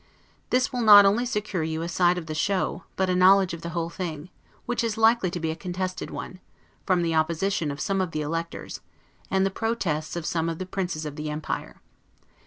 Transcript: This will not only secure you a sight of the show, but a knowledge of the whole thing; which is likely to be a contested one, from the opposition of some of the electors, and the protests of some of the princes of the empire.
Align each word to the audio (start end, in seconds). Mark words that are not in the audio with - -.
This 0.49 0.73
will 0.73 0.81
not 0.81 1.05
only 1.05 1.27
secure 1.27 1.61
you 1.61 1.83
a 1.83 1.87
sight 1.87 2.17
of 2.17 2.25
the 2.25 2.33
show, 2.33 2.85
but 2.95 3.07
a 3.07 3.13
knowledge 3.13 3.53
of 3.53 3.61
the 3.61 3.69
whole 3.69 3.91
thing; 3.91 4.31
which 4.65 4.83
is 4.83 4.97
likely 4.97 5.29
to 5.29 5.39
be 5.39 5.51
a 5.51 5.55
contested 5.55 6.09
one, 6.09 6.39
from 6.87 7.03
the 7.03 7.13
opposition 7.13 7.69
of 7.69 7.79
some 7.79 8.01
of 8.01 8.09
the 8.09 8.21
electors, 8.21 8.79
and 9.29 9.45
the 9.45 9.51
protests 9.51 10.15
of 10.15 10.25
some 10.25 10.49
of 10.49 10.57
the 10.57 10.65
princes 10.65 11.05
of 11.05 11.17
the 11.17 11.29
empire. 11.29 11.81